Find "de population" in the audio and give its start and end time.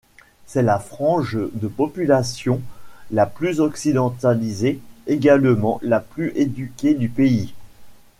1.53-2.59